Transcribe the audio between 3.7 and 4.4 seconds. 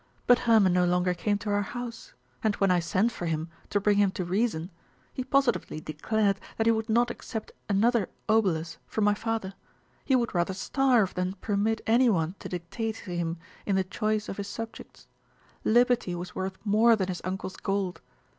bring him to